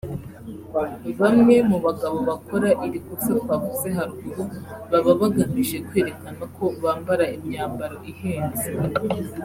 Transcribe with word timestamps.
bamwe 1.21 1.55
mu 1.69 1.77
bagabo 1.85 2.17
bakora 2.29 2.69
iri 2.85 2.99
kosa 3.05 3.31
twavuze 3.41 3.87
haruguru 3.97 4.43
baba 4.91 5.11
bagamije 5.21 5.77
kwerekana 5.87 6.43
ko 6.55 6.63
bambara 6.83 7.25
imyambaro 7.35 7.95
ihenze 8.11 8.67